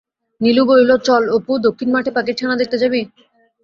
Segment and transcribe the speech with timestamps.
[0.41, 3.01] নীলু বলিল, চল অপু, দক্ষিণ মাঠে পাখির ছানা দেখতে যাবি?